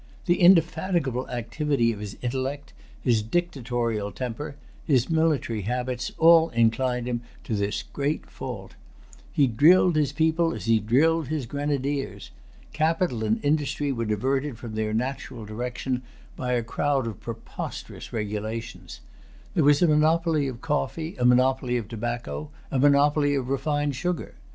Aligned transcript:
The 0.25 0.41
indefatigable 0.41 1.29
activity 1.29 1.93
of 1.93 1.99
his 1.99 2.17
intellect, 2.23 2.73
his 3.01 3.21
dictatorial 3.21 4.11
temper, 4.11 4.55
his 4.83 5.11
military 5.11 5.61
habits, 5.61 6.11
all 6.17 6.49
inclined 6.49 7.05
him 7.07 7.21
to 7.43 7.53
this 7.53 7.83
great[Pg 7.93 8.23
277] 8.25 8.27
fault. 8.29 8.75
He 9.31 9.45
drilled 9.45 9.95
his 9.95 10.11
people 10.11 10.55
as 10.55 10.65
he 10.65 10.79
drilled 10.79 11.27
his 11.27 11.45
grenadiers. 11.45 12.31
Capital 12.73 13.23
and 13.23 13.45
industry 13.45 13.91
were 13.91 14.05
diverted 14.05 14.57
from 14.57 14.73
their 14.73 14.91
natural 14.91 15.45
direction 15.45 16.01
by 16.35 16.53
a 16.53 16.63
crowd 16.63 17.05
of 17.05 17.19
preposterous 17.19 18.11
regulations. 18.11 19.01
There 19.53 19.63
was 19.63 19.83
a 19.83 19.87
monopoly 19.87 20.47
of 20.47 20.61
coffee, 20.61 21.15
a 21.19 21.25
monopoly 21.25 21.77
of 21.77 21.87
tobacco, 21.87 22.49
a 22.71 22.79
monopoly 22.79 23.35
of 23.35 23.49
refined 23.49 23.95
sugar. 23.95 24.33